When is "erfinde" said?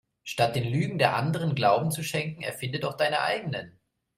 2.41-2.79